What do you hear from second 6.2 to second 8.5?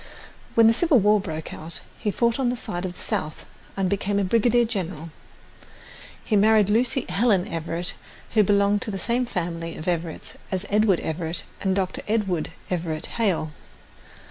He married Lucy Helen Everett, who